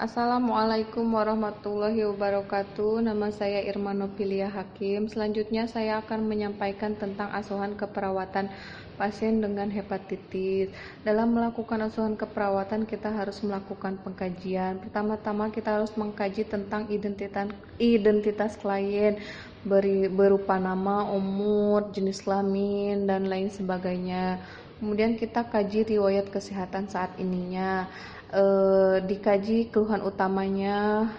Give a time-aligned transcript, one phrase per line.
[0.00, 3.04] Assalamualaikum warahmatullahi wabarakatuh.
[3.04, 5.12] Nama saya Irma Nopilia Hakim.
[5.12, 8.48] Selanjutnya saya akan menyampaikan tentang asuhan keperawatan
[8.96, 10.72] pasien dengan hepatitis.
[11.04, 14.80] Dalam melakukan asuhan keperawatan kita harus melakukan pengkajian.
[14.80, 19.20] Pertama-tama kita harus mengkaji tentang identitas identitas klien
[19.68, 24.40] beri, berupa nama, umur, jenis kelamin dan lain sebagainya.
[24.80, 27.84] Kemudian kita kaji riwayat kesehatan saat ininya
[28.34, 31.10] eh, dikaji keluhan utamanya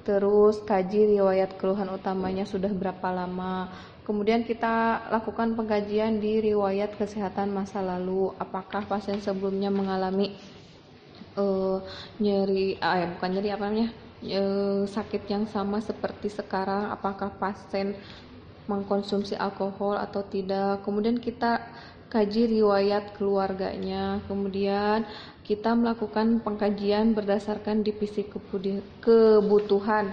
[0.00, 3.68] terus kaji riwayat keluhan utamanya sudah berapa lama.
[4.02, 8.32] Kemudian kita lakukan pengkajian di riwayat kesehatan masa lalu.
[8.40, 10.34] Apakah pasien sebelumnya mengalami
[11.38, 11.78] uh,
[12.18, 13.88] nyeri ah, ya bukan nyeri apa namanya
[14.40, 16.90] uh, sakit yang sama seperti sekarang?
[16.90, 17.94] Apakah pasien
[18.66, 20.82] mengkonsumsi alkohol atau tidak?
[20.82, 21.62] Kemudian kita
[22.10, 24.18] kaji riwayat keluarganya.
[24.26, 25.06] Kemudian
[25.46, 28.26] kita melakukan pengkajian berdasarkan divisi
[29.00, 30.10] kebutuhan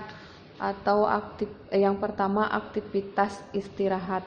[0.58, 4.22] atau aktif yang pertama aktivitas istirahat.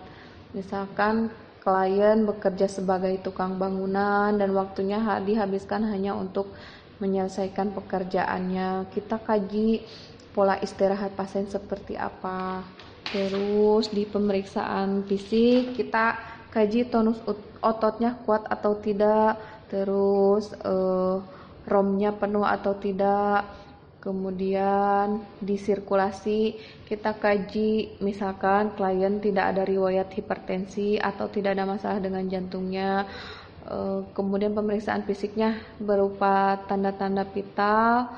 [0.50, 1.30] Misalkan
[1.62, 6.50] klien bekerja sebagai tukang bangunan dan waktunya dihabiskan hanya untuk
[6.98, 8.90] menyelesaikan pekerjaannya.
[8.90, 9.82] Kita kaji
[10.34, 12.62] pola istirahat pasien seperti apa.
[13.10, 17.22] Terus di pemeriksaan fisik kita kaji tonus
[17.62, 19.38] ototnya kuat atau tidak,
[19.70, 21.22] terus uh,
[21.70, 23.46] romnya penuh atau tidak,
[24.02, 26.56] kemudian di sirkulasi
[26.88, 33.06] kita kaji misalkan klien tidak ada riwayat hipertensi atau tidak ada masalah dengan jantungnya,
[33.70, 38.10] uh, kemudian pemeriksaan fisiknya berupa tanda-tanda vital.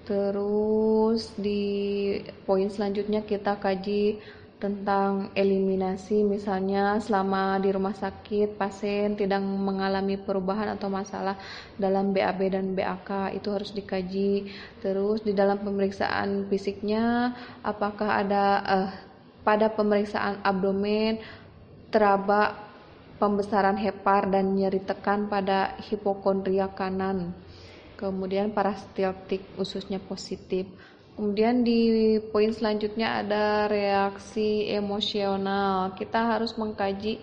[0.00, 4.18] Terus di poin selanjutnya kita kaji
[4.60, 11.40] tentang eliminasi misalnya selama di rumah sakit pasien tidak mengalami perubahan atau masalah
[11.80, 14.52] dalam BAB dan BAK itu harus dikaji
[14.84, 17.32] terus di dalam pemeriksaan fisiknya
[17.64, 18.90] apakah ada uh,
[19.40, 21.24] pada pemeriksaan abdomen
[21.88, 22.70] teraba
[23.20, 27.36] pembesaran hepar dan nyeri tekan pada hipokondria kanan.
[28.00, 30.64] Kemudian parastaltik ususnya positif
[31.16, 35.92] Kemudian di poin selanjutnya ada reaksi emosional.
[35.98, 37.20] Kita harus mengkaji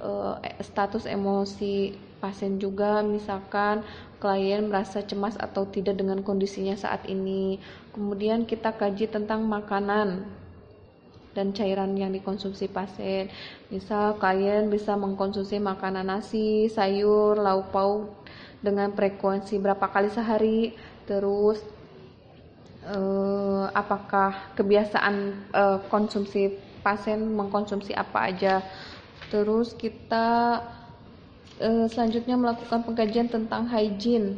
[0.00, 3.82] uh, status emosi pasien juga, misalkan
[4.20, 7.56] klien merasa cemas atau tidak dengan kondisinya saat ini.
[7.96, 10.28] Kemudian kita kaji tentang makanan
[11.32, 13.32] dan cairan yang dikonsumsi pasien.
[13.72, 18.12] Misal klien bisa mengkonsumsi makanan nasi, sayur, lauk pauk
[18.60, 20.76] dengan frekuensi berapa kali sehari,
[21.08, 21.64] terus
[22.90, 28.54] uh, apakah kebiasaan uh, konsumsi pasien mengkonsumsi apa aja.
[29.30, 30.58] Terus kita
[31.62, 34.36] uh, selanjutnya melakukan pengkajian tentang hygiene.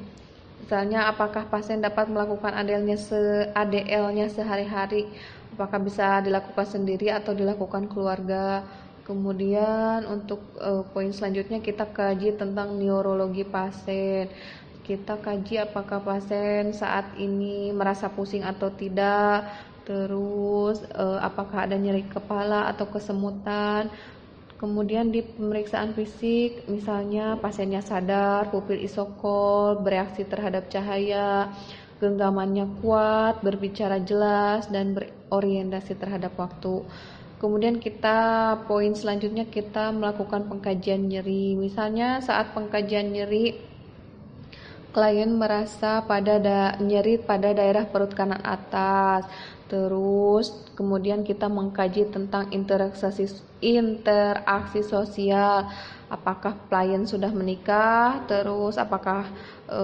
[0.62, 5.10] Misalnya apakah pasien dapat melakukan ADL-nya se ADL-nya sehari-hari,
[5.58, 8.62] apakah bisa dilakukan sendiri atau dilakukan keluarga.
[9.02, 14.30] Kemudian untuk uh, poin selanjutnya kita kaji tentang neurologi pasien.
[14.82, 19.46] Kita kaji apakah pasien saat ini merasa pusing atau tidak
[19.82, 23.90] terus eh, apakah ada nyeri kepala atau kesemutan.
[24.58, 31.50] Kemudian di pemeriksaan fisik misalnya pasiennya sadar pupil isokol bereaksi terhadap cahaya
[31.98, 36.82] genggamannya kuat berbicara jelas dan berorientasi terhadap waktu
[37.42, 41.58] Kemudian kita poin selanjutnya kita melakukan pengkajian nyeri.
[41.58, 43.58] Misalnya saat pengkajian nyeri
[44.94, 49.26] klien merasa pada da nyeri pada daerah perut kanan atas.
[49.66, 53.26] Terus kemudian kita mengkaji tentang interaksi
[53.58, 55.66] interaksi sosial.
[56.06, 58.22] Apakah klien sudah menikah?
[58.30, 59.26] Terus apakah
[59.66, 59.82] e,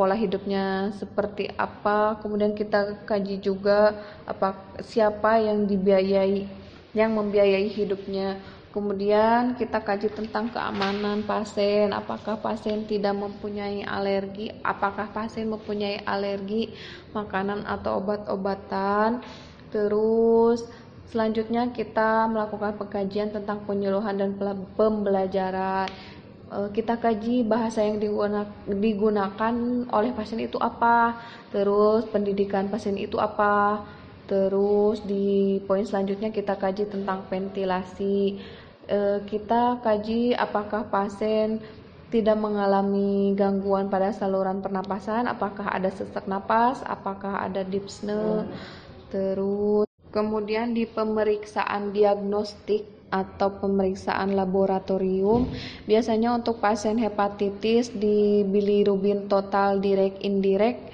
[0.00, 2.16] pola hidupnya seperti apa?
[2.24, 3.92] Kemudian kita kaji juga
[4.24, 6.64] apa siapa yang dibiayai
[6.96, 8.40] yang membiayai hidupnya.
[8.72, 16.72] Kemudian kita kaji tentang keamanan pasien, apakah pasien tidak mempunyai alergi, apakah pasien mempunyai alergi
[17.16, 19.24] makanan atau obat-obatan.
[19.72, 20.68] Terus
[21.08, 24.36] selanjutnya kita melakukan pengkajian tentang penyuluhan dan
[24.76, 25.88] pembelajaran.
[26.52, 27.96] E, kita kaji bahasa yang
[28.68, 29.54] digunakan
[29.88, 31.16] oleh pasien itu apa,
[31.48, 33.88] terus pendidikan pasien itu apa,
[34.26, 38.38] terus di poin selanjutnya kita kaji tentang ventilasi.
[38.86, 41.58] Eh, kita kaji apakah pasien
[42.06, 48.46] tidak mengalami gangguan pada saluran pernapasan, apakah ada sesak napas, apakah ada dyspnea,
[49.10, 55.46] terus kemudian di pemeriksaan diagnostik atau pemeriksaan laboratorium
[55.86, 60.90] biasanya untuk pasien hepatitis di bilirubin total direct indirect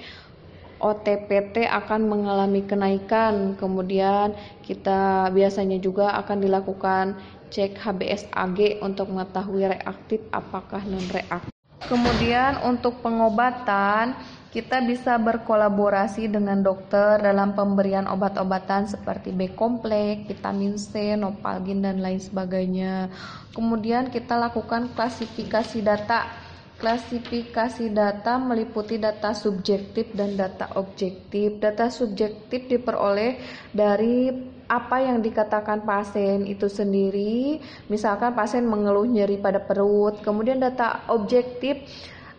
[0.81, 3.57] OTPT akan mengalami kenaikan.
[3.59, 4.33] Kemudian
[4.65, 7.05] kita biasanya juga akan dilakukan
[7.53, 11.53] cek HBsAg untuk mengetahui reaktif apakah non reaktif.
[11.83, 14.15] Kemudian untuk pengobatan
[14.53, 22.05] kita bisa berkolaborasi dengan dokter dalam pemberian obat-obatan seperti B kompleks, vitamin C, nopalgin dan
[22.05, 23.09] lain sebagainya.
[23.57, 26.42] Kemudian kita lakukan klasifikasi data.
[26.83, 31.55] Klasifikasi data meliputi data subjektif dan data objektif.
[31.63, 33.39] Data subjektif diperoleh
[33.71, 34.27] dari
[34.67, 37.63] apa yang dikatakan pasien itu sendiri.
[37.87, 40.19] Misalkan pasien mengeluh nyeri pada perut.
[40.27, 41.79] Kemudian data objektif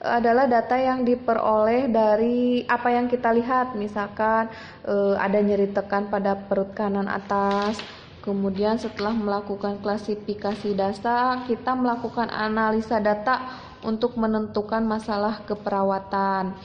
[0.04, 4.52] adalah data yang diperoleh dari apa yang kita lihat, misalkan
[4.84, 7.80] e, ada nyeri tekan pada perut kanan atas.
[8.20, 13.40] Kemudian setelah melakukan klasifikasi data, kita melakukan analisa data
[13.84, 16.56] untuk menentukan masalah keperawatan.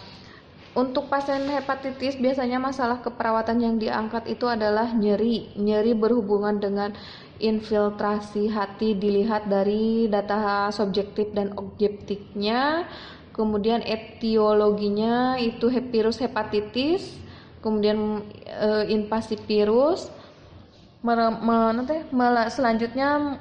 [0.74, 5.52] Untuk pasien hepatitis biasanya masalah keperawatan yang diangkat itu adalah nyeri.
[5.60, 6.96] Nyeri berhubungan dengan
[7.44, 12.88] infiltrasi hati dilihat dari data subjektif dan objektifnya
[13.40, 17.16] kemudian etiologinya itu virus hepatitis,
[17.64, 20.12] kemudian e, invasi virus,
[21.00, 22.04] nanti
[22.52, 23.40] selanjutnya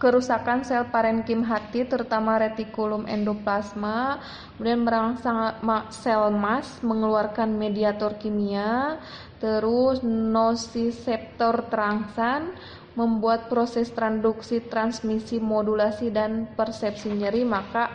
[0.00, 4.16] kerusakan sel parenkim hati terutama retikulum endoplasma,
[4.56, 5.60] kemudian merangsang
[5.92, 8.96] sel mas mengeluarkan mediator kimia,
[9.36, 12.56] terus nosiseptor terangsan
[12.96, 17.92] membuat proses transduksi, transmisi, modulasi dan persepsi nyeri maka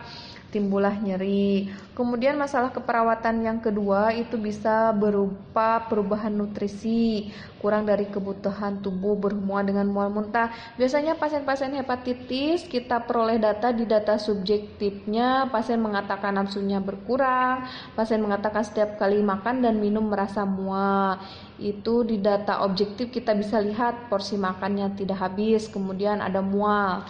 [0.56, 1.68] timbullah nyeri.
[1.92, 7.28] Kemudian masalah keperawatan yang kedua itu bisa berupa perubahan nutrisi,
[7.60, 10.56] kurang dari kebutuhan tubuh berhubungan dengan mual muntah.
[10.80, 18.64] Biasanya pasien-pasien hepatitis kita peroleh data di data subjektifnya, pasien mengatakan nafsunya berkurang, pasien mengatakan
[18.64, 21.20] setiap kali makan dan minum merasa mual.
[21.60, 27.04] Itu di data objektif kita bisa lihat porsi makannya tidak habis, kemudian ada mual.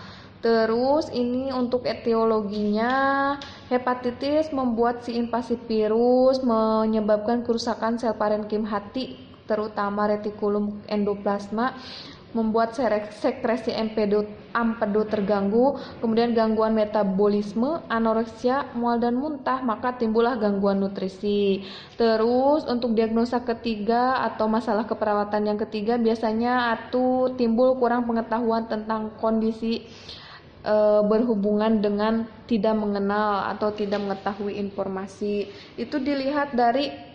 [0.46, 3.34] Terus ini untuk etiologinya
[3.66, 9.18] hepatitis membuat si invasi virus menyebabkan kerusakan sel parenkim hati
[9.50, 11.74] terutama retikulum endoplasma
[12.36, 12.76] membuat
[13.16, 14.28] sekresi empedu,
[15.08, 21.64] terganggu, kemudian gangguan metabolisme, anoreksia, mual dan muntah, maka timbullah gangguan nutrisi.
[21.96, 29.16] Terus untuk diagnosa ketiga atau masalah keperawatan yang ketiga biasanya atau timbul kurang pengetahuan tentang
[29.16, 29.88] kondisi
[30.66, 30.76] e,
[31.06, 35.48] berhubungan dengan tidak mengenal atau tidak mengetahui informasi.
[35.78, 37.15] Itu dilihat dari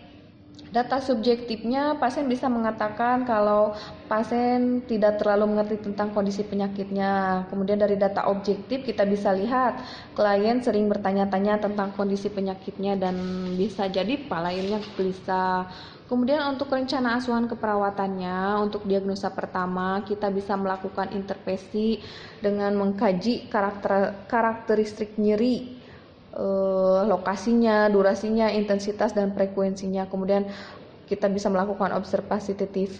[0.71, 3.75] data subjektifnya pasien bisa mengatakan kalau
[4.07, 7.43] pasien tidak terlalu mengerti tentang kondisi penyakitnya.
[7.51, 9.83] Kemudian dari data objektif kita bisa lihat
[10.15, 13.19] klien sering bertanya-tanya tentang kondisi penyakitnya dan
[13.59, 15.67] bisa jadi kliennya gelisah.
[16.07, 22.03] Kemudian untuk rencana asuhan keperawatannya, untuk diagnosa pertama kita bisa melakukan intervensi
[22.43, 25.80] dengan mengkaji karakter karakteristik nyeri,
[26.35, 30.07] eh, lokasinya, durasinya, intensitas dan frekuensinya.
[30.07, 30.47] Kemudian
[31.07, 32.97] kita bisa melakukan observasi TTV,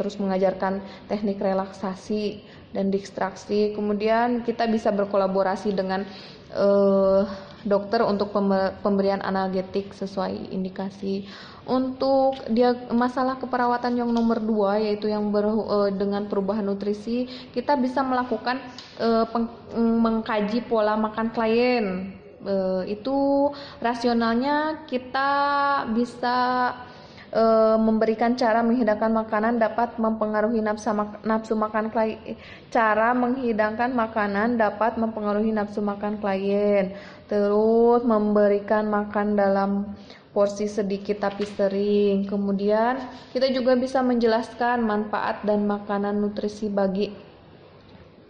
[0.00, 0.80] terus mengajarkan
[1.12, 2.40] teknik relaksasi
[2.72, 3.76] dan distraksi.
[3.76, 6.08] Kemudian kita bisa berkolaborasi dengan
[6.56, 7.22] eh,
[7.64, 8.32] dokter untuk
[8.80, 11.28] pemberian analgetik sesuai indikasi.
[11.68, 17.76] Untuk dia masalah keperawatan yang nomor dua yaitu yang ber, uh, dengan perubahan nutrisi, kita
[17.76, 18.58] bisa melakukan
[18.98, 19.46] uh, peng,
[19.76, 22.16] mengkaji pola makan klien.
[22.40, 23.52] Uh, itu
[23.84, 25.28] rasionalnya kita
[25.92, 26.72] bisa
[27.30, 27.44] e,
[27.78, 32.36] memberikan cara menghidangkan makanan dapat mempengaruhi nafsu, mak nafsu makan klien.
[32.70, 36.94] Cara menghidangkan makanan dapat mempengaruhi nafsu makan klien.
[37.30, 39.70] Terus memberikan makan dalam
[40.34, 42.26] porsi sedikit tapi sering.
[42.26, 42.98] Kemudian
[43.34, 47.29] kita juga bisa menjelaskan manfaat dan makanan nutrisi bagi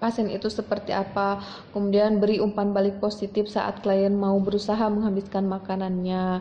[0.01, 1.45] pasien itu seperti apa.
[1.77, 6.41] Kemudian beri umpan balik positif saat klien mau berusaha menghabiskan makanannya.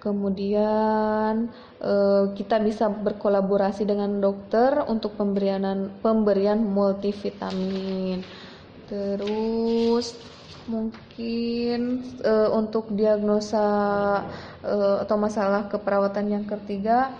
[0.00, 1.52] Kemudian
[1.82, 8.24] eh, kita bisa berkolaborasi dengan dokter untuk pemberian pemberian multivitamin.
[8.88, 10.16] Terus
[10.70, 13.66] mungkin uh, untuk diagnosa
[14.62, 17.10] uh, atau masalah keperawatan yang ketiga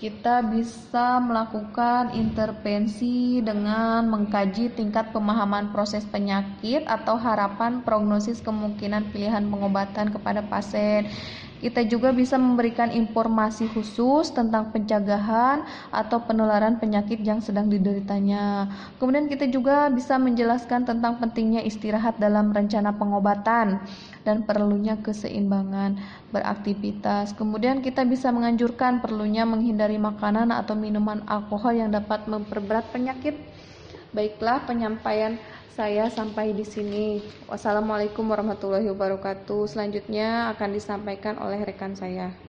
[0.00, 9.44] kita bisa melakukan intervensi dengan mengkaji tingkat pemahaman proses penyakit atau harapan prognosis kemungkinan pilihan
[9.52, 11.04] pengobatan kepada pasien.
[11.60, 15.60] Kita juga bisa memberikan informasi khusus tentang pencegahan
[15.92, 18.64] atau penularan penyakit yang sedang dideritanya.
[18.96, 23.76] Kemudian kita juga bisa menjelaskan tentang pentingnya istirahat dalam rencana pengobatan
[24.24, 26.00] dan perlunya keseimbangan
[26.32, 27.36] beraktivitas.
[27.36, 33.36] Kemudian kita bisa menganjurkan perlunya menghindari makanan atau minuman alkohol yang dapat memperberat penyakit.
[34.16, 35.36] Baiklah penyampaian
[35.70, 37.22] saya sampai di sini.
[37.46, 39.70] Wassalamualaikum warahmatullahi wabarakatuh.
[39.70, 42.34] Selanjutnya akan disampaikan oleh rekan saya.